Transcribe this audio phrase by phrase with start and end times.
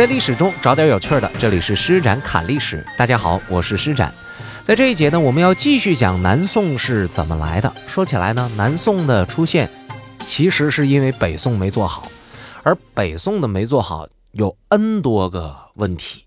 [0.00, 2.82] 在历史中找点有趣的，这里是施展侃历史。
[2.96, 4.10] 大家好，我是施展。
[4.64, 7.70] 在这一节呢，我们要继续讲南宋是怎么来的。
[7.86, 9.68] 说起来呢，南宋的出现
[10.20, 12.08] 其实是因为北宋没做好，
[12.62, 16.24] 而北宋的没做好有 N 多个问题。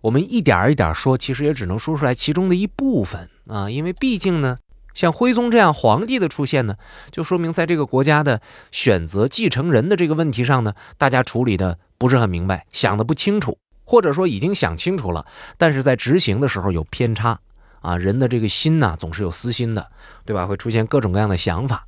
[0.00, 4.58] 我们一点一点说，其实也只能说出来其中的一部分啊，因为毕竟呢。
[4.94, 6.74] 像徽宗这样皇帝的出现呢，
[7.12, 8.40] 就说明在这个国家的
[8.72, 17.40] 选择继承人的这个问题上呢，大家处理的不是很明白，想的不清楚，或者说已经想清楚了，但是在执行的时候有偏差
[17.80, 17.96] 啊。
[17.96, 19.90] 人的这个心呐，总是有私心的，
[20.24, 20.46] 对吧？
[20.46, 21.86] 会出现各种各样的想法。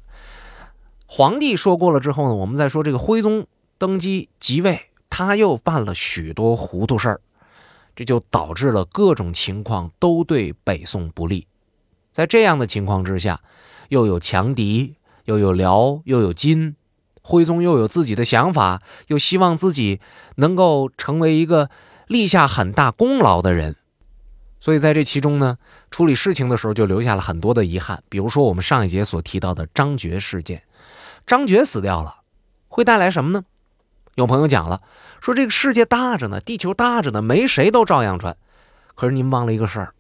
[1.07, 3.47] 皇帝说过了之后呢，我们再说这个徽宗
[3.79, 7.21] 登基即位，他又办了许多糊涂事儿，
[7.95, 11.47] 这就导致了各种情况都对北宋不利。
[12.13, 13.41] 在这样的情况之下，
[13.89, 16.77] 又有强敌，又有辽，又有金，
[17.23, 20.01] 徽宗又有自己的想法，又希望自己
[20.37, 21.71] 能够成为一个
[22.07, 23.77] 立下很大功劳的人，
[24.61, 25.59] 所以在这其中呢，
[25.91, 28.03] 处理事情的时候就留下了很多的遗憾。
[28.09, 30.65] 比如说我们上一节所提到的张觉事件，
[31.27, 32.23] 张觉死掉了，
[32.69, 33.45] 会带来什么呢？
[34.17, 34.83] 有朋友讲了，
[35.21, 38.37] 说这个世界大着呢，地球大着呢，没谁都照样转。
[38.95, 39.95] 可是您忘了一个事儿。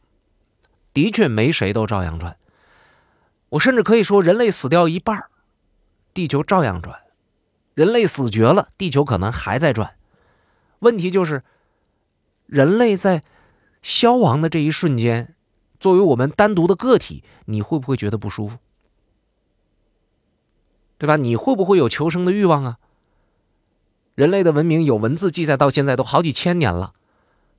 [0.92, 2.36] 的确，没谁都照样转。
[3.50, 5.26] 我甚至可以说，人类死掉一半，
[6.12, 6.96] 地球照样转；
[7.74, 9.94] 人类死绝了，地球可能还在转。
[10.80, 11.42] 问题就是，
[12.46, 13.22] 人类在
[13.82, 15.34] 消亡的这一瞬间，
[15.78, 18.58] 作为我们单独的个体，你会不会觉得不舒服？
[20.98, 21.16] 对吧？
[21.16, 22.78] 你会不会有求生的欲望啊？
[24.14, 26.92] 人类的文明有文字记载，到现在都好几千年了。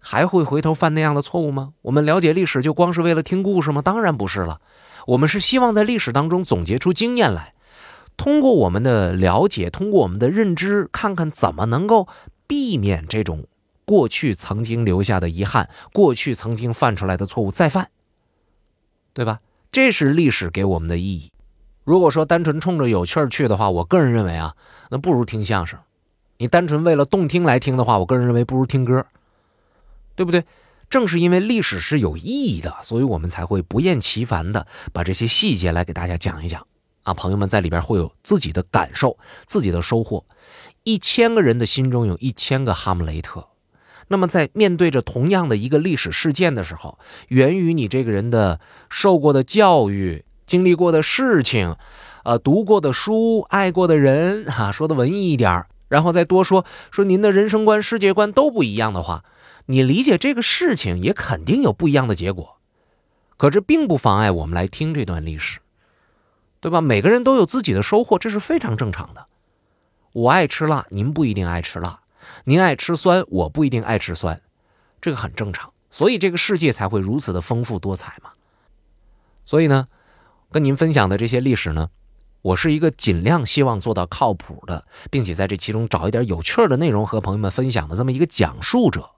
[0.03, 1.73] 还会回头犯那样的错误吗？
[1.83, 3.81] 我们了解历史就光是为了听故事吗？
[3.81, 4.59] 当然不是了。
[5.07, 7.53] 我们是希望在历史当中总结出经验来，
[8.17, 12.07] 通过我们的了解，通过我们的认知，看看怎么能够
[12.47, 13.45] 避免这种
[13.85, 17.89] 过去曾经留下的遗憾，过去曾经犯出来的错误再犯，
[19.13, 19.39] 对吧？
[19.71, 21.31] 这是历史给我们的意义。
[21.83, 24.55] 如果说单纯冲着有趣去的话，我个人认为啊，
[24.89, 25.79] 那不如听相声。
[26.37, 29.05] 你单纯为了动听来听的话，我个人认为不如听歌。
[30.13, 30.43] 对不对？
[30.89, 36.67] 正是因为历史是有意义的，所以我们才会不厌其烦的把这些细节来给大家讲一讲
[37.03, 37.13] 啊。
[37.13, 40.25] 朋友们在里边会有自己的感受，自己的收获。
[40.83, 43.47] 一千个人的心中有一千个哈姆雷特，
[44.07, 46.97] 那么在面对着同样的一个历史事件的时候，
[47.27, 48.59] 源于你这个人的
[48.89, 51.75] 受过的教育、经历过的事情、
[52.23, 59.23] 呃读过的书、爱过的人，哈，说的文艺一点然后再多说说您的人生观、世界观都不一样的话。
[59.67, 62.57] 你理解这个事情也肯定有不一样的结果，
[63.37, 65.59] 可这并不妨碍我们来听这段历史，
[66.61, 66.79] 对吧？
[66.79, 69.25] 每个人都有自己的收获，这是非常正常的。
[70.13, 72.01] 我爱吃辣，您不一定爱吃辣；
[72.45, 74.39] 您爱吃酸，我不一定爱吃酸，
[75.01, 75.73] 这个很正常。
[75.89, 78.29] 所以这个世界才会如此的丰富多彩嘛。
[79.43, 79.87] 所以呢，
[80.51, 81.89] 跟您分享的这些历史呢，
[82.43, 89.09] 我是一个尽量希望做到靠谱的，并且在这其中找一点有趣的内容和朋友们分享的这么一个讲述者。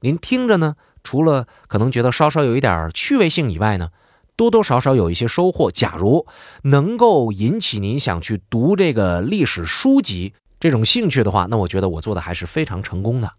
[0.00, 3.90] 您听着呢，除了可能觉得稍稍有一点趣味性以外呢，
[4.36, 5.70] 多多少少有一些收获。
[5.70, 6.26] 假如
[6.62, 13.32] 能够引起您想去读这个历史书籍这种兴趣的话，那我觉得我做的还是非常成功的。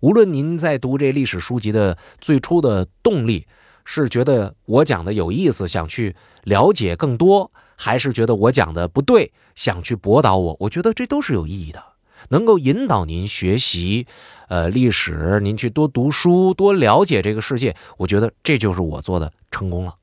[0.00, 3.46] 无论您在读这历史书籍的最初的动力
[3.84, 11.82] 是觉得我讲的有意思，想去了解更多，还是觉得我讲的不对，想去驳倒我，我觉得这都是有意义的。
[12.28, 14.06] 能够引导您学习，
[14.48, 19.94] 呃，历史，您去多读书，多了解这个世界，我觉得这就是我做的成功了，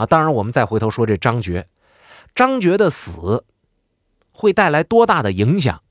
[0.00, 1.68] 啊，当然，我们再回头说这张觉，
[2.34, 3.44] 张觉的死
[4.32, 5.82] 会带来多大的影响？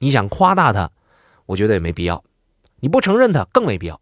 [0.00, 0.90] 你想夸大他，
[1.46, 2.24] 我觉得也没必要；
[2.80, 4.00] 你不承认他，更没必要。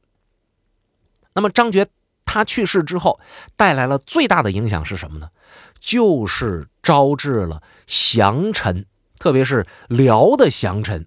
[1.34, 1.87] 那么张觉
[2.25, 3.21] 他去世之后，
[3.55, 5.31] 带来了最大的影响是什么呢？
[5.78, 8.87] 就是招致了降臣。
[9.19, 11.06] 特别是辽的降臣，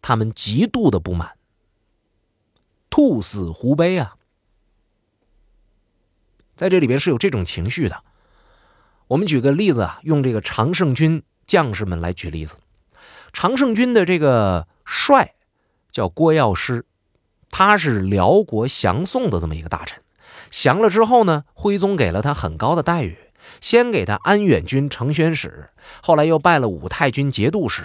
[0.00, 1.36] 他们极度的不满，
[2.90, 4.16] 兔死狐悲啊！
[6.58, 8.02] 在这里边是有这种情绪的。
[9.06, 12.56] 我们举个例子啊，用这个常胜军将士们来举例子。
[13.32, 15.34] 常胜军的这个帅
[15.92, 16.84] 叫郭药师，
[17.48, 20.02] 他是辽国降宋的这么一个大臣。
[20.50, 23.16] 降了之后呢，徽宗给了他很高的待遇。
[23.60, 25.70] 先给他安远军承宣使，
[26.02, 27.84] 后来又拜了武太军节度使。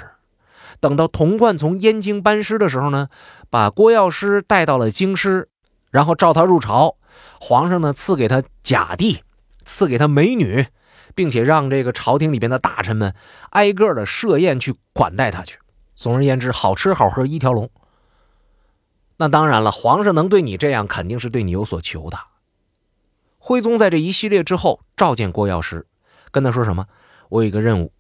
[0.80, 3.10] 等到童贯从燕京班师的时候呢，
[3.52, 5.48] 把郭药师带到了京师，
[5.92, 6.96] 然后召他入朝。
[7.39, 9.24] 皇上呢赐给他假地，
[9.65, 10.68] 赐给他美女，
[11.15, 13.15] 并且让这个朝廷里边的大臣们
[13.51, 15.60] 挨个的设宴去款待他去。
[15.95, 17.69] 总而言之，好吃好喝一条龙。
[19.18, 22.19] 那当然了，皇上能对你这样，肯定是对你有所求的。
[23.38, 25.86] 徽宗在这一系列之后召见郭药师，
[26.31, 26.88] 跟他说什么？
[27.30, 27.92] 我有一个任务，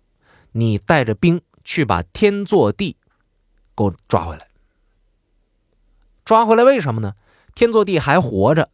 [0.53, 2.97] 你带着兵去把天祚帝
[3.75, 4.47] 给我抓回来。
[6.25, 7.13] 抓回来为什么呢？
[7.53, 8.69] 天祚帝还活着，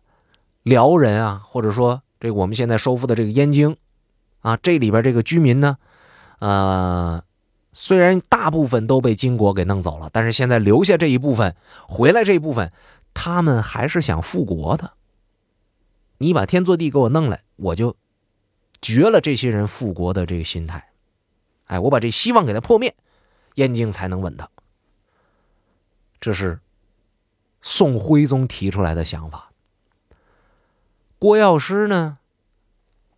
[0.69, 3.75] 辽人啊，或者说这我们现在收复的这个燕京
[4.42, 5.77] 啊，这里边这个居民呢，
[6.39, 7.24] 呃。
[7.71, 11.56] 虽然大部分都被金国给弄走了，但是现在留下这一部分
[11.88, 12.74] 回来这一部分，
[13.13, 14.94] 他们还是想复国的。
[16.18, 17.95] 你把天祚帝给我弄来，我就
[18.81, 20.89] 绝了这些人复国的这个心态。
[21.65, 22.95] 哎，我把这希望给他破灭，
[23.54, 24.50] 燕京才能稳当。
[26.19, 26.60] 这是
[27.62, 29.49] 宋徽宗提出来的想法。
[31.19, 32.18] 郭药师呢，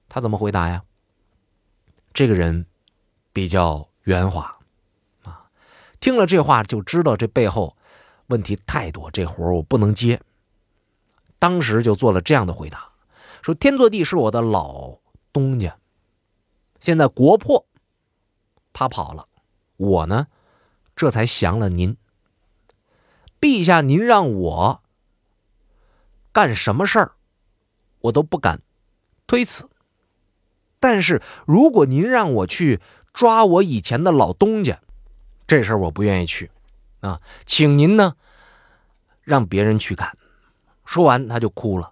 [0.09, 0.83] 他怎么回答呀？
[2.13, 2.65] 这个人
[3.31, 3.88] 比较。
[4.06, 4.57] 圆滑，
[5.21, 5.45] 啊，
[6.00, 7.77] 听了这话就知道这背后
[8.25, 10.19] 问题太多，这活我不能接。
[11.38, 12.89] 当时就做了这样的回答：
[13.44, 14.97] 说天祚帝是我的老
[15.31, 15.77] 东家，
[16.80, 17.68] 现在国破，
[18.74, 19.27] 他跑了，
[19.77, 20.25] 我呢
[20.95, 21.95] 这才降了您。
[23.39, 24.81] 陛下，您让我
[26.31, 27.12] 干什么事儿，
[28.01, 28.62] 我都不敢
[29.27, 29.69] 推辞。
[30.80, 32.81] 但是如果您让我去，
[33.13, 34.80] 抓我以前的老东家，
[35.45, 36.50] 这事儿我不愿意去，
[37.01, 38.15] 啊，请您呢，
[39.21, 40.18] 让别人去干。
[40.86, 41.92] 说完他就哭了。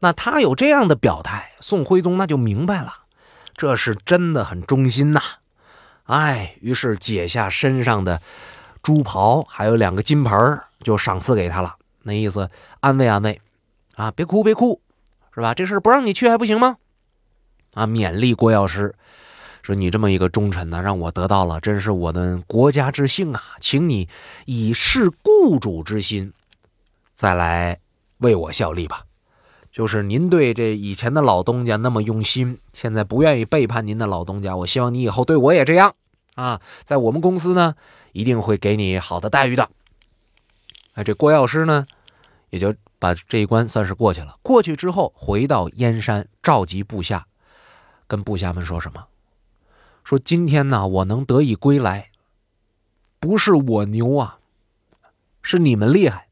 [0.00, 3.02] 那他有这样的表态，宋徽宗那就明白了，
[3.54, 5.20] 这是真的很忠心呐。
[6.04, 8.22] 哎，于是解下身上的
[8.82, 11.76] 珠袍，还有两个金盆就赏赐给他了。
[12.02, 12.48] 那意思
[12.80, 13.40] 安慰安慰，
[13.98, 14.80] 啊，别哭别哭，
[15.34, 15.54] 是吧？
[15.54, 16.76] 这事不让你去还不行吗？
[17.74, 18.94] 啊，勉励郭药师
[19.60, 23.42] 说：“你这么一个忠臣呢，让我得到了，真是我的国家之幸啊！
[23.60, 24.08] 请你
[24.46, 26.32] 以事雇主之心，
[27.12, 27.80] 再来
[28.18, 29.02] 为我效力吧。
[29.72, 35.92] 就是您对这以前的老东家那么用心，现在不愿意背叛您的老东家，我希望你以后对我也这样
[36.36, 36.60] 啊！
[36.84, 37.74] 在我们公司呢，
[38.12, 39.68] 一定会给你好的待遇的。
[40.94, 41.86] 哎，这郭药师呢，
[42.50, 44.38] 也就把这一关算是过去了。
[44.42, 47.26] 过去之后，回到燕山，召集部下。”
[48.08, 49.06] 跟部下们说什么？
[50.02, 52.10] 说今天呢，我能得以归来，
[53.20, 54.38] 不是我牛啊，
[55.42, 56.28] 是你们厉害。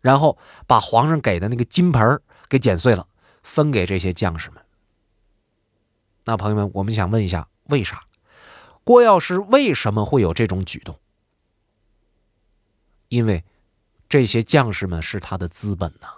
[0.00, 3.06] 然后把皇上给的那个金盆给剪碎了，
[3.42, 4.64] 分给这些将士们。
[6.24, 8.04] 那朋友们，我们想问一下，为啥
[8.84, 10.98] 郭药师为什么会有这种举动？
[13.08, 13.44] 因为
[14.12, 16.08] 这些将士们是他的资本呐。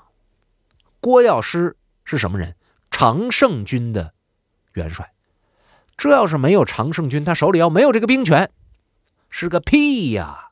[0.99, 2.57] 郭药师是什么人？
[2.91, 4.15] 常胜军的
[4.73, 5.13] 元帅，
[5.97, 8.51] 这要是没有常胜军，他手里要没有这个兵权，
[9.31, 10.51] 是个屁呀！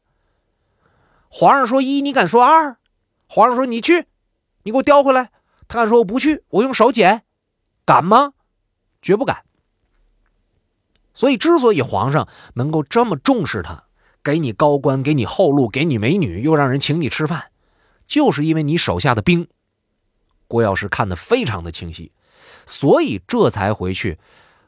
[1.29, 2.77] 皇上说一，你敢说二？
[3.27, 4.07] 皇上说你去，
[4.63, 5.33] 你给我叼回来。
[5.67, 7.25] 他敢说我不去，我用手捡，
[7.85, 8.35] 敢吗？
[9.01, 9.45] 绝不敢。
[11.13, 13.83] 所以，之所以皇上能够这么重视他，
[14.23, 17.45] 给你高官，给你后路，给你美女，又让人请你吃饭，
[18.07, 19.49] 就是因为你手下的兵。
[20.47, 22.13] 郭药师看得非常的清晰。
[22.65, 24.19] 所以这才回去，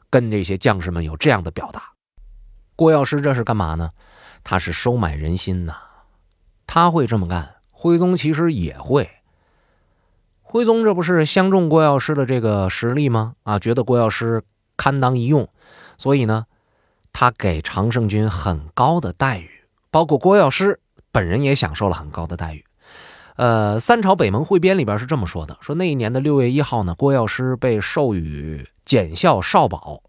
[0.09, 1.93] 跟这些将士们有这样的表达。
[2.75, 3.89] 郭药师这是干嘛呢？
[4.43, 5.77] 他是收买人心呐。
[6.67, 9.09] 他会这么干，徽宗其实也会。
[10.41, 13.35] 徽宗这不是相中郭药师的这个实力吗？
[13.43, 14.43] 啊，觉得郭药师
[14.75, 15.47] 堪当一用，
[15.97, 16.47] 所以呢，
[17.13, 19.54] 他给常胜军很高的待遇，
[19.95, 20.81] 包括郭药师
[21.13, 22.65] 本人也享受了很高的待遇。
[23.37, 30.03] 呃，《三朝北盟汇编》里边是这么说的：说那一年的六月一号呢，郭药师被授予检校少保，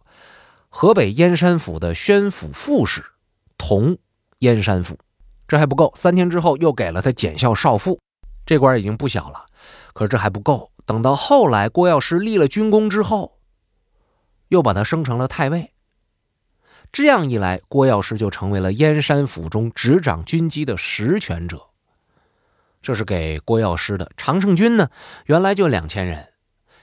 [0.69, 3.05] 河北燕山府的宣抚副使，
[3.57, 3.97] 同
[4.41, 4.99] 燕山府。
[5.47, 8.01] 这还不够，三天之后又给了他检校少傅，
[8.45, 9.47] 这官已经不小了。
[9.95, 13.39] 可是这还不够，等到后来郭药师立了军功之后，
[14.49, 15.71] 又把他升成了太尉。
[16.93, 21.67] 这样一来，郭药师就成为了燕山府中执掌军机的实权者。
[22.81, 24.91] 这是给郭药师的常胜军呢，
[25.27, 26.29] 原来就两千人。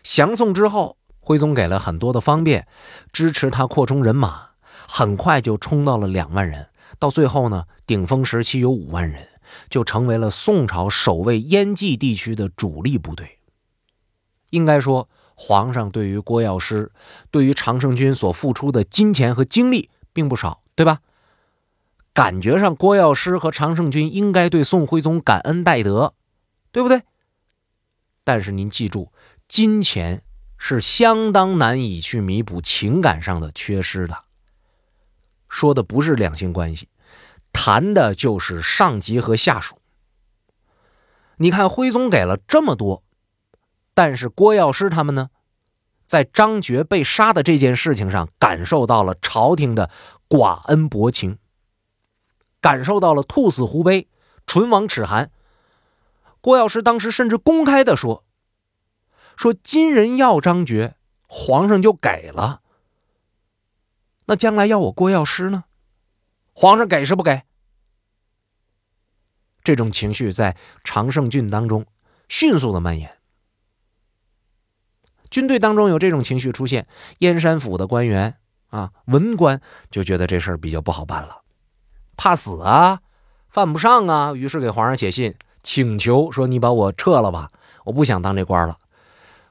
[0.04, 2.68] 降宋之后，徽宗给了很多的方便，
[3.12, 4.50] 支持他扩充人马，
[4.88, 6.68] 很快就冲到了两万人。
[7.00, 9.28] 到最后呢，顶峰时期有五万人，
[9.70, 13.40] 就成为了宋朝守卫燕冀地区的主力部队。
[14.50, 16.92] 应该说，皇上对于郭药师，
[17.32, 21.02] 对于常胜军所付出的金钱和精力并不少，对吧？
[22.14, 26.14] 感觉上，郭药师和常胜军应该对宋徽宗感恩戴德，
[26.72, 27.02] 对不对？
[28.24, 29.12] 但是您记住，
[29.48, 30.22] 金钱
[30.58, 34.26] 是相当难以去弥补情感上的缺失的。
[35.50, 36.88] 说的不是两性关系，
[37.52, 39.80] 谈的就是上级和下属。
[41.38, 43.04] 你看徽宗给了这么多，
[43.96, 45.32] 但是郭药师他们呢，
[46.14, 49.90] 在张觉被杀的这件事情上，感受到了朝廷的
[50.30, 51.40] 寡恩薄情，
[52.62, 54.08] 感受到了兔死狐悲、
[54.46, 55.32] 唇亡齿寒。
[56.40, 58.24] 郭药师当时甚至公开的说
[59.36, 60.94] ：“说金人要张觉，
[61.28, 62.62] 皇上就给了。
[64.26, 65.64] 那将来要我郭药师呢？
[66.54, 67.42] 皇上给是不给？”
[69.66, 71.88] 这种情绪在常胜郡当中
[72.30, 73.18] 迅速的蔓延，
[75.34, 76.86] 军队当中有这种情绪出现，
[77.18, 78.36] 燕山府的官员
[78.70, 79.60] 啊文官
[79.90, 81.38] 就觉得这事儿比较不好办了，
[82.16, 83.00] 怕死啊，
[83.50, 87.50] 犯不上啊，于是给皇上写信请求说：“你把我撤了吧，
[87.84, 88.78] 我不想当这官了。”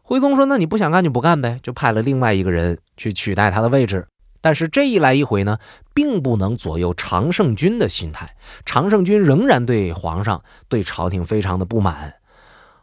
[0.03, 4.07] 徽宗说：“那你不想干就不干呗。”就派了另外一个人去取代他的位置。
[4.41, 5.59] 但是这一来一回呢，
[5.93, 8.37] 并不能左右常胜军的心态。
[8.65, 12.15] 常胜军仍然对皇上、对朝廷非常的不满。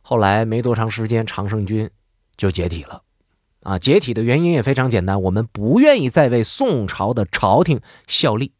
[0.01, 1.89] 后来没多长时间，常胜军
[2.39, 3.03] 就解体了。
[3.61, 8.53] 啊，解体的原因也非常简单，我们不愿意再为宋朝的朝廷效力。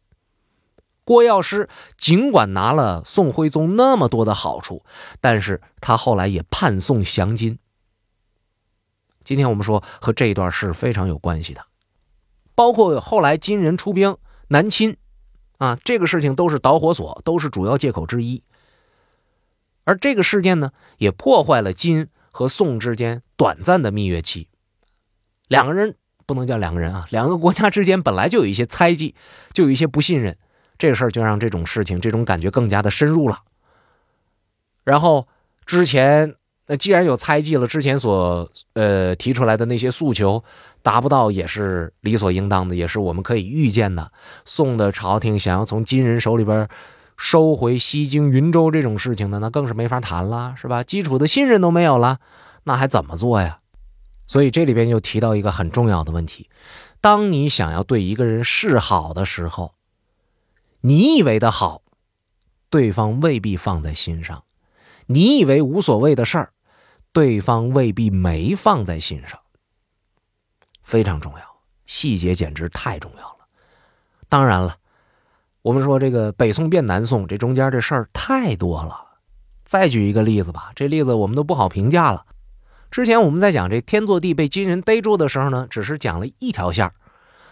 [1.04, 4.84] 郭药师尽管拿了宋徽宗那么多的好处，
[5.20, 7.58] 但是他后来也叛宋降金。
[9.24, 11.64] 今天我们说和这一段是非常有关系的。
[12.54, 14.18] 包括后来金人出兵
[14.48, 14.98] 南侵，
[15.56, 18.44] 啊，这个事情都是导火索，都是主要借口之一。
[19.84, 24.48] 而这个事件呢，也破坏了金和宋之间短暂的蜜月期。
[25.48, 25.96] 两个人
[26.26, 29.14] 不能叫两个人啊，两个国家之间本来就有一些猜忌，
[29.52, 30.36] 就有一些不信任，
[30.78, 33.40] 这事儿就让这种事情、这种感觉更加的深入了。
[34.84, 35.28] 然后
[35.66, 36.34] 之前。
[36.66, 40.44] 那既然有猜忌了，之前所呃提出来的那些诉求
[40.82, 44.12] 达不到，也是理所应当的，也是我们可以预见的。
[44.44, 46.68] 宋的朝廷想要从金人手里边
[47.22, 50.82] 收回西京、云州这种事情呢，那更是没法谈了，是吧？
[50.82, 52.18] 基础的信任都没有了，
[52.64, 53.60] 那还怎么做呀？
[54.26, 56.48] 所以这里边就提到一个很重要的问题：
[57.02, 59.74] 当你想要对一个人示好的时候，
[60.80, 61.82] 你以为的好，
[62.70, 64.44] 对方未必放在心上；
[65.04, 66.54] 你以为无所谓的事儿。
[67.12, 69.38] 对方未必没放在心上，
[70.82, 71.44] 非常重要，
[71.84, 73.48] 细节简直太重要了。
[74.28, 74.76] 当然了，
[75.62, 78.96] 我们说这个北宋变南宋，这中间这事儿太多了。
[79.64, 82.24] 再举一个例子吧，这例子我们都不好评价了。
[82.90, 86.92] 之前我们在讲这天祚帝被金人逮住的时候呢，只是讲了一条线儿。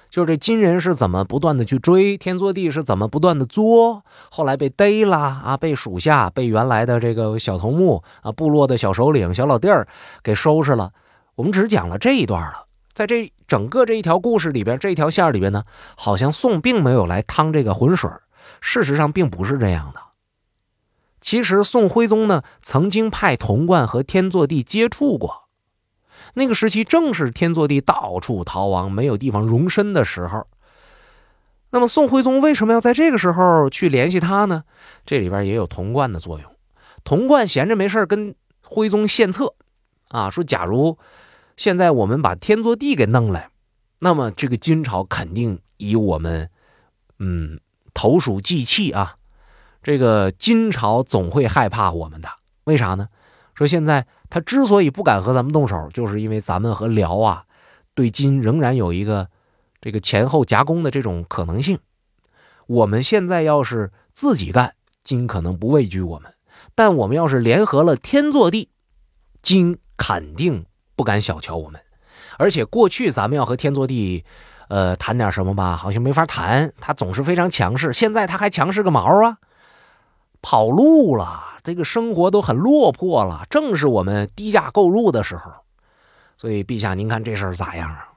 [0.08, 9.86] 就这金人是怎么不断的去追天祚帝是怎么不断的作，后来被逮了啊，被属下被原来的这个小头目啊部落的小首领小老弟儿
[10.22, 10.92] 给收拾了。
[11.34, 12.67] 我们只讲了这一段了，
[12.98, 15.62] 在这整个这一条故事里边，这一条线里边呢，
[15.96, 18.10] 好像宋并没有来趟这个浑水，
[18.60, 20.00] 事实上并不是这样的。
[21.20, 25.44] 其实宋徽宗呢，曾经派童贯和天祚帝接触过。
[26.34, 30.48] 那个时期正是天祚帝到处逃亡、没有地方容身的时候。
[31.70, 34.64] 那么宋徽宗为什么要在这个时候去联系他呢？
[35.06, 36.50] 这里边也有童贯的作用。
[37.04, 39.54] 童贯闲着没事跟徽宗献策，
[40.08, 40.98] 啊，说假如
[41.58, 43.50] 现在我们把天祚帝给弄来，
[43.98, 46.48] 那么这个金朝肯定以我们，
[47.18, 47.60] 嗯，
[47.92, 49.16] 投鼠忌器啊。
[49.82, 52.28] 这个金朝总会害怕我们的，
[52.64, 53.08] 为啥呢？
[53.54, 54.06] 说现在。
[54.30, 57.46] 他之所以不敢和咱们动手，就是因为咱们和辽啊，
[57.94, 59.30] 对金仍然有一个
[59.80, 61.78] 这个前后夹攻的这种可能性。
[62.66, 66.30] 我们现在要是自己干，金可能不畏惧我们；
[66.74, 68.68] 但我们要是联合了天祚帝，
[69.40, 70.66] 金肯定
[70.98, 71.80] 不敢小瞧我们。
[72.38, 74.24] 而且过去咱们要和天祚帝，
[74.68, 77.92] 呃，谈点什么吧，好像没法谈，他总是非常强势。
[77.92, 79.38] 现在他还强势个毛啊！
[80.42, 85.52] 跑路了，这个生活都很落魄了，正是我们低价购入的时候。
[86.36, 88.08] 所以，陛下，您看这事儿咋样啊？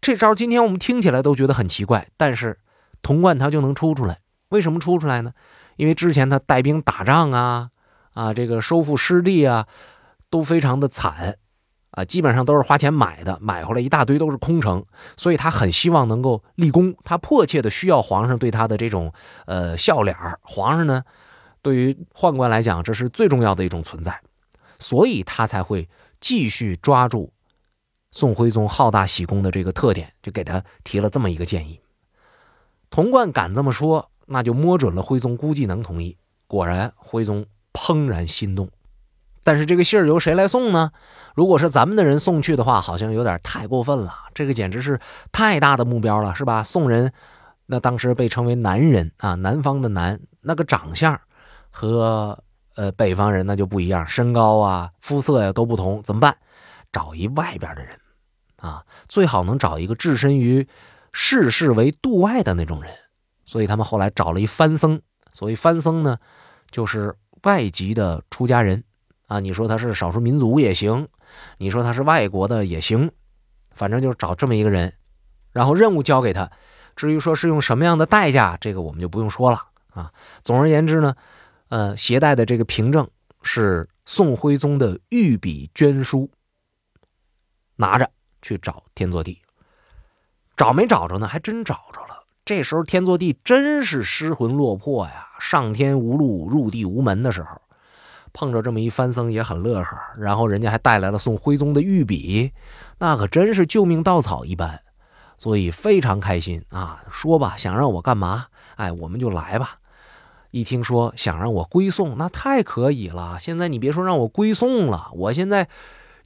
[0.00, 2.58] 这招今天我们听起来都觉得很奇怪，但是
[3.02, 4.18] 童贯他就能出出来。
[4.50, 5.32] 为什么出出来呢？
[5.76, 7.70] 因为之前他带兵打仗啊，
[8.14, 9.66] 啊，这个收复失地啊，
[10.30, 11.38] 都非常的惨。
[11.92, 14.84] 啊，基本上都是花钱买的，买回来一大堆都是空城，
[15.16, 19.12] 所以他很希望能够立功，他迫切的需要皇上对他的这种
[19.46, 21.04] 呃笑脸皇上呢，
[21.60, 24.20] 对于宦官来讲，这是最重要的一种存在，
[24.78, 27.30] 所以他才会继续抓住
[28.10, 31.78] 宋徽宗好大喜功的这个特点，就给他提了这么一个建议。
[32.88, 36.16] 童贯敢这么说，那就摸准了徽宗估计能同意。
[36.46, 37.44] 果然，徽宗
[37.74, 38.70] 怦然心动。
[39.44, 40.92] 但是这个信儿由谁来送呢？
[41.34, 44.14] 如果是咱们的人送去的话，好像有点太过分了。
[44.34, 46.62] 这个简直是太大的目标了，是吧？
[46.62, 47.12] 送人
[47.66, 51.18] 那当时被称为南人啊，南方的南，那个长相
[51.70, 52.38] 和
[52.74, 56.36] 呃北方人那就不一样，身高啊、肤色呀都不同，怎么办？
[56.92, 57.98] 找一外边的人
[58.58, 60.68] 啊，最好能找一个置身于
[61.12, 62.92] 世事为度外的那种人。
[63.46, 65.00] 所以他们后来找了一番僧，
[65.32, 66.18] 所谓番僧呢，
[66.70, 68.84] 就是外籍的出家人
[69.32, 69.40] 啊。
[69.40, 71.08] 你说他是少数民族也行，
[71.58, 73.10] 你说他是外国的也行，
[73.70, 74.92] 反正就是找这么一个人，
[75.52, 76.50] 然后任务交给他。
[76.94, 80.12] 至于说是用什么样的代价，这个我们就不用说了啊。
[80.42, 81.14] 总而言之呢，
[81.68, 83.08] 呃，携带的这个凭证
[83.42, 86.30] 是宋徽宗的御笔捐书，
[87.76, 88.10] 拿着
[88.42, 89.40] 去找天祚帝，
[90.54, 91.26] 找没找着呢？
[91.26, 92.24] 还真找着了。
[92.44, 97.61] 这时候天祚帝真是失魂落魄呀，上天无路，入地无门的时候，
[98.32, 102.52] 碰着这么一番僧也很乐呵，然后人家还带来了宋徽宗的御笔，
[102.98, 104.80] 那可真是救命稻草一般。
[105.38, 107.02] 所以非常开心啊！
[107.10, 108.46] 说吧，想让我干嘛？
[108.76, 109.74] 哎，我们就来吧。
[110.52, 113.38] 一听说想让我归宋，那太可以了。
[113.40, 115.68] 现在你别说让我归宋了，我现在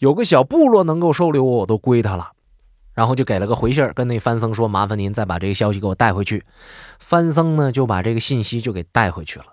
[0.01, 2.33] 有个小部落能够收留我，我都归他了。
[2.93, 6.45] 然后就给了个回信跟那番僧说：“麻烦您再把这个消息给我带回去。”
[7.01, 9.47] 番僧呢就把这个信息就给带回去了。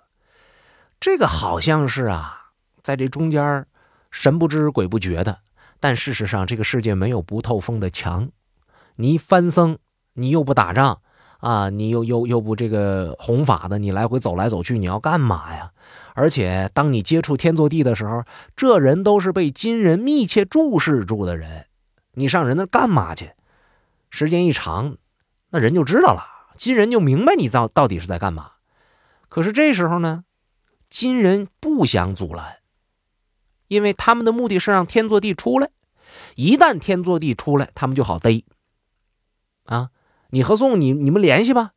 [1.00, 2.43] 这个好像是啊，
[2.84, 3.66] 在这中间
[4.12, 5.38] 神不知鬼不觉的，
[5.80, 8.28] 但事实上这个世界没有不透风的墙。
[8.96, 9.78] 你翻僧，
[10.12, 11.00] 你又不打仗
[11.38, 15.72] 啊，你又又又不这个弘法的，你来回走来走去，你要干嘛呀？
[16.14, 18.22] 而且当你接触天作地的时候，
[18.54, 21.66] 这人都是被金人密切注视住的人，
[22.12, 23.32] 你上人那干嘛去？
[24.10, 24.98] 时间一长，
[25.50, 26.22] 那人就知道了，
[26.56, 28.52] 金人就明白你到到底是在干嘛。
[29.28, 30.24] 可是这时候呢，
[30.88, 32.58] 金人不想阻拦，
[33.68, 35.70] 因为他们的目的是让天祚帝出来，
[36.36, 38.44] 一旦天祚帝出来，他们就好逮。
[39.64, 39.90] 啊，
[40.30, 41.72] 你和宋，你你们联系吧，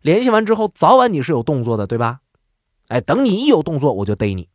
[0.00, 2.20] 联系完之后，早晚你是有动作的，对吧？
[2.88, 4.48] 哎，等你一有动作，我就逮你。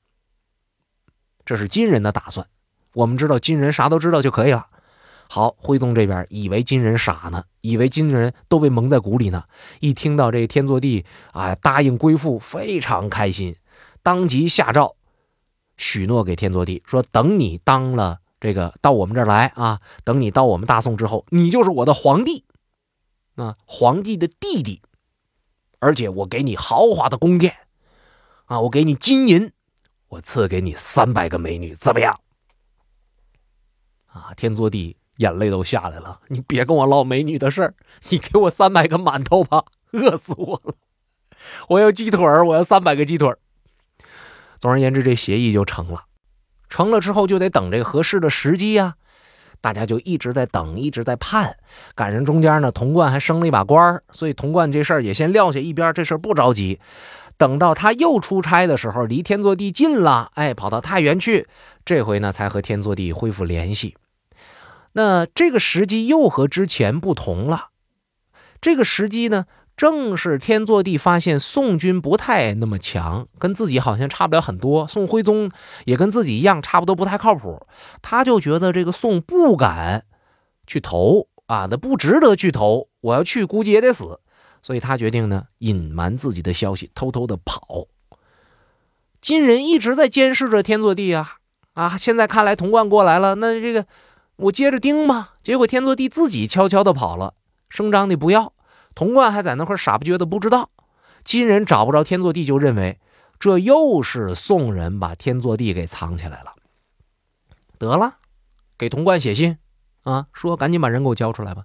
[1.45, 2.47] 这是金人的打算。
[2.93, 4.67] 我们知道金人啥都知道就可以了。
[5.27, 9.43] 好，徽宗这边以为金人傻呢，以为金人都被蒙在鼓里呢。
[9.79, 13.55] 一听到这天祚帝啊答应归附，非常开心，
[14.01, 14.95] 当即下诏
[15.79, 22.43] 许诺给天祚帝说：等你当了这个到我们这儿来啊，等你到我们大宋之后，你就是我的皇帝。
[23.35, 24.81] 啊，皇帝的弟弟，
[25.79, 27.55] 而且我给你豪华的宫殿，
[28.47, 29.53] 啊，我给你金银，
[30.09, 32.19] 我赐给你三百个美女，怎么样？
[34.07, 37.75] 啊，天祚帝眼泪都下来了，你别跟我唠美女的事儿，
[38.09, 39.63] 你给我三百个馒头吧，
[39.93, 40.75] 饿死我了，
[41.69, 43.39] 我要鸡腿儿，我要三百个鸡腿儿。
[44.59, 46.03] 总而言之，这协议就成了，
[46.69, 48.95] 成了之后就得等这个合适的时机呀。
[49.61, 51.57] 大家就一直在等，一直在盼，
[51.93, 56.79] 赶上中间呢，童贯还升了一把官所以童贯这事儿也先撂下一边，这事儿不着急。
[57.35, 61.47] 等到他又出差的时候，离天祚帝近了，哎，跑到太原去，
[61.83, 63.95] 这回呢才和天祚帝恢复联系。
[64.93, 67.67] 那这个时机又和之前不同了，
[68.61, 69.45] 这个时机呢？
[69.79, 74.85] 正是天祚帝发现宋军不太那么强，跟自己好像差不了很多。
[74.85, 75.49] 宋徽宗
[75.85, 77.65] 也跟自己一样，差不多不太靠谱。
[78.01, 80.03] 他就觉得这个宋不敢
[80.67, 82.89] 去投啊，那不值得去投。
[82.99, 84.19] 我要去，估计也得死。
[84.61, 87.87] 所以他决定呢，隐瞒自己的消息，偷偷的跑。
[89.21, 91.37] 金人一直在监视着天祚帝啊
[91.75, 91.97] 啊！
[91.97, 93.85] 现在看来童贯过来了，那这个
[94.35, 95.29] 我接着盯嘛。
[95.41, 97.35] 结果天祚帝自己悄悄的跑了，
[97.69, 98.51] 声张的不要。
[98.95, 100.69] 童贯还在那块傻不觉的不知道，
[101.23, 102.99] 金人找不着天祚帝，就认为
[103.39, 106.55] 这又是宋人把天祚帝给藏起来了。
[107.77, 108.15] 得了，
[108.77, 109.57] 给童贯写信
[110.03, 111.63] 啊，说赶紧把人给我交出来吧。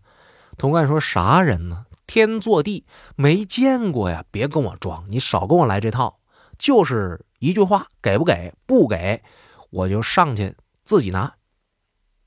[0.57, 1.87] 童贯说啥人呢？
[2.07, 2.85] 天祚帝
[3.17, 6.19] 没见过呀，别跟我装，你少跟我来这套，
[6.59, 8.53] 就是一句话，给不给？
[8.67, 9.23] 不给，
[9.71, 11.35] 我就上去自己拿。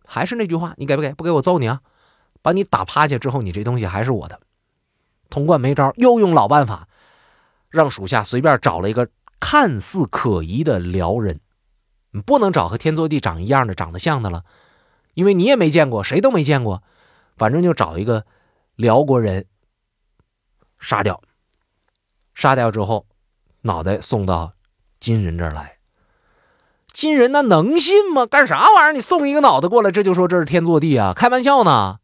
[0.03, 1.13] 还是那句话，你给不给？
[1.13, 1.81] 不给我揍你啊！
[2.41, 4.39] 把你打趴下之后，你这东西还是我的。
[5.29, 6.87] 童贯没招，又用老办法，
[7.69, 9.09] 让属下随便找了一个
[9.39, 11.39] 看似可疑的辽人，
[12.11, 14.43] 你不能找和天祚帝长一样的、长得像的了，
[15.13, 16.81] 因为你也没见过，谁都没见过，
[17.37, 18.25] 反正就找一个
[18.75, 19.45] 辽国人
[20.79, 21.21] 杀掉，
[22.33, 23.05] 杀掉之后，
[23.61, 24.53] 脑袋送到
[24.99, 25.77] 金人这儿来。
[26.93, 28.25] 金人那能信吗？
[28.25, 28.93] 干啥玩意儿？
[28.93, 31.13] 你送一个脑袋过来，这就说这是天祚帝啊？
[31.13, 31.99] 开玩笑呢？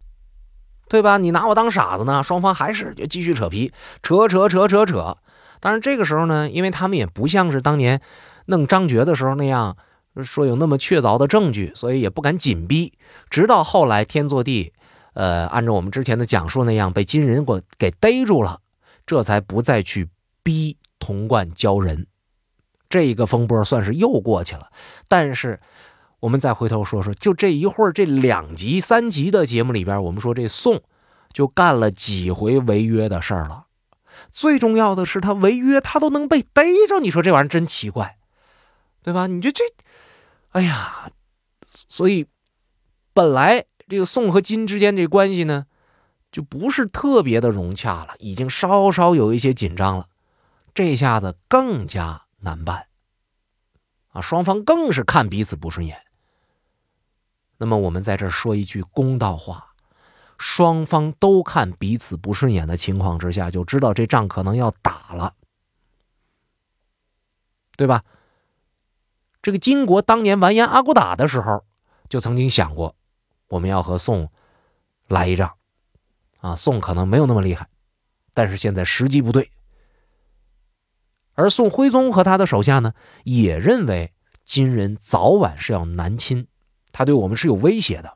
[0.94, 1.18] 对吧？
[1.18, 2.22] 你拿我当傻子呢？
[2.22, 5.18] 双方还是就继续扯皮，扯扯扯扯扯。
[5.60, 8.00] 当然这个时候呢，因为他们也不像是当年
[8.46, 9.76] 弄张觉的时候那样
[10.24, 12.94] 说有那么确凿的证据，所以也不敢紧逼。
[13.32, 14.72] 直到后来天作地，
[15.16, 18.60] 呃，按照我们之前的讲述那样被金人给给逮住了，
[19.08, 20.10] 这才不再去
[20.44, 22.06] 逼童贯交人。
[22.88, 24.68] 这个风波算是又过去了。
[25.08, 25.60] 但是，
[26.24, 30.82] 我们再回头说说，就这一会儿，这两集、三集的节目里边，我们说这宋
[31.34, 33.66] 就干了几回违约的事儿了。
[34.32, 37.02] 最重要的是，他违约，他都能被逮着。
[37.02, 38.18] 你说这玩意儿真奇怪，
[39.02, 39.28] 对吧？
[39.28, 39.66] 你这这，
[40.52, 41.12] 哎呀，
[41.90, 42.28] 所以
[43.14, 45.66] 本来这个宋和金之间这关系呢，
[46.32, 50.08] 就不是特别的融洽了，已经稍稍有一些紧张了。
[50.74, 52.86] 这下子更加难办
[54.14, 55.98] 啊，双方更是看彼此不顺眼。
[57.64, 59.74] 那么我们在这说一句公道话，
[60.38, 65.34] 双方都看彼此不顺眼的情况之下，就知道这仗可能要打了，
[67.78, 68.04] 对吧？
[69.42, 71.64] 这个金国当年完颜阿骨打的时候，
[72.10, 72.98] 就曾经想过，
[73.48, 74.30] 我们要和宋
[75.08, 75.54] 来一仗，
[76.42, 77.70] 啊，宋可能没有那么厉害，
[78.34, 79.50] 但是现在时机不对。
[81.36, 84.12] 而宋徽宗和他的手下呢，也认为
[84.44, 86.50] 金人早晚是要南侵。
[86.94, 88.14] 他对我们是有威胁的，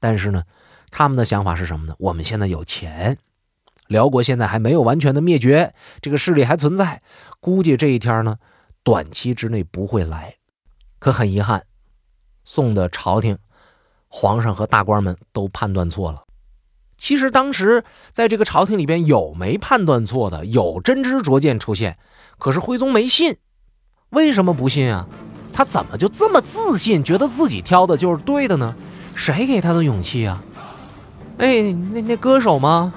[0.00, 0.44] 但是呢，
[0.90, 1.94] 他们的想法是什么呢？
[1.98, 3.18] 我们现在有钱，
[3.88, 7.02] 辽国现在还没有完全的灭绝，这个势力还存在，
[7.40, 8.38] 估计这一天呢，
[8.82, 10.36] 短期之内不会来。
[10.98, 11.64] 可很遗憾，
[12.44, 13.36] 宋的朝廷、
[14.08, 16.24] 皇上和大官们都判断错了。
[16.96, 21.98] 其实当时在这个朝廷里边有没判断错的，有真知灼见出现，
[22.38, 23.36] 可是徽宗没信。
[24.10, 25.08] 为什么不信啊？
[25.54, 28.74] 他怎么就这么自信，觉得自己挑的就是对的呢？
[29.14, 30.42] 谁给他的勇气啊？
[31.38, 31.62] 哎，
[31.92, 32.92] 那那歌手吗？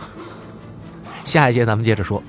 [1.24, 2.24] 下一节咱们接着说。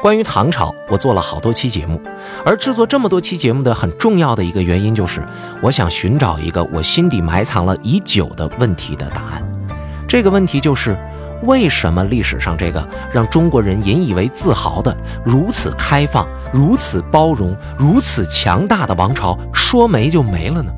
[0.00, 2.00] 关于唐朝，我做了好多期节目，
[2.44, 5.24] 而制作这么多期节目的很重要的一个原因，就是
[5.62, 9.68] 我想寻找一个我心底埋藏了已久的问题的答案。
[10.08, 10.96] 这个问题就是。
[11.42, 20.72] 为什么历史上这个让中国人引以为自豪的如此开放、如此包容、如此强大的王朝说没就没了呢？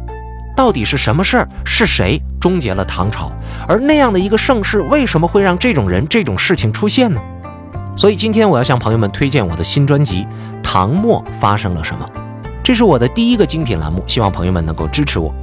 [0.56, 1.48] 到底是什么事儿？
[1.64, 3.32] 是谁终结了唐朝？
[3.66, 7.20] 而那样的一个盛世，为什么会让这种人、这种事情出现呢？
[7.96, 10.24] 所以今天我要向朋友们推荐我的新专辑
[10.62, 12.06] 《唐末发生了什么》，
[12.62, 15.34] 这是我的第一个精品栏目，希望朋友们能够支持我。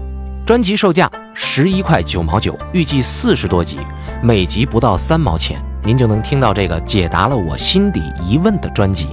[0.46, 3.80] 专辑售价十一块九毛九，预计四十多集，
[4.22, 9.10] 每集不到三毛钱，您就能听到这个解答了我心底疑问的专辑。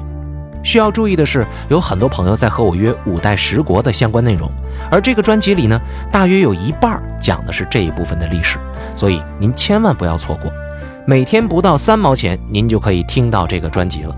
[0.63, 4.51] 需要注意的是，有很多朋友在和我约五代十国的相关内容，
[4.91, 5.79] 而这个专辑里呢，
[6.11, 8.59] 大约有一半讲的是这一部分的历史，
[8.97, 10.51] 所以您千万不要错过。
[11.07, 14.17] 每天不到三毛钱，您就可以听到这个专辑了。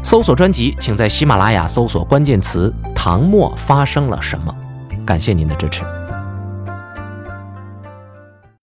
[0.00, 4.54] 搜索专辑，请在喜马拉雅搜索关键词“唐末发生了什么”。
[5.04, 5.84] 感谢您的支持。